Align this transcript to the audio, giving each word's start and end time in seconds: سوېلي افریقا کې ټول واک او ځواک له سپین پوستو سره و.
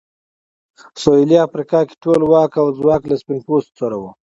سوېلي 1.01 1.37
افریقا 1.47 1.79
کې 1.87 1.95
ټول 2.03 2.21
واک 2.31 2.51
او 2.61 2.67
ځواک 2.79 3.01
له 3.07 3.15
سپین 3.21 3.39
پوستو 3.47 3.73
سره 3.79 3.95
و. 4.01 4.03